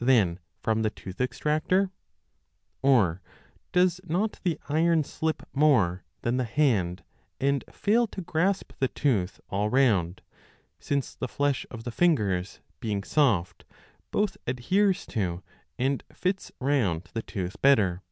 than 0.00 0.38
from 0.60 0.82
the 0.82 0.90
tooth 0.90 1.18
ex 1.18 1.38
3 1.38 1.44
tractor? 1.44 1.90
or 2.82 3.22
does 3.72 4.02
not 4.04 4.38
the 4.42 4.58
iron 4.68 5.02
slip 5.02 5.42
more 5.54 6.04
than 6.20 6.36
the 6.36 6.44
hand 6.44 7.02
and 7.40 7.64
fail 7.72 8.06
to 8.06 8.20
grasp 8.20 8.72
the 8.80 8.88
tooth 8.88 9.40
all 9.48 9.70
round, 9.70 10.20
since 10.78 11.14
the 11.14 11.26
flesh 11.26 11.64
of 11.70 11.84
the 11.84 11.90
fingers 11.90 12.60
being 12.80 13.02
soft 13.02 13.64
both 14.10 14.36
ad 14.46 14.58
FlG 14.58 14.60
I0 14.60 14.68
heres 14.68 15.06
to 15.06 15.42
and 15.78 16.04
fits 16.12 16.52
round 16.60 17.08
the 17.14 17.22
tooth 17.22 17.56
better 17.62 18.02